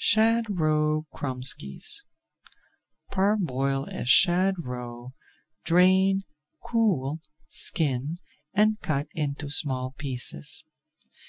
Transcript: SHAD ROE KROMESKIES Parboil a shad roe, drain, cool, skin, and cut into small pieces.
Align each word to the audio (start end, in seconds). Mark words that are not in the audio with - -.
SHAD 0.00 0.60
ROE 0.60 1.06
KROMESKIES 1.12 2.04
Parboil 3.10 3.86
a 3.86 4.04
shad 4.04 4.54
roe, 4.62 5.12
drain, 5.64 6.22
cool, 6.64 7.18
skin, 7.48 8.18
and 8.54 8.78
cut 8.80 9.08
into 9.14 9.50
small 9.50 9.94
pieces. 9.98 10.62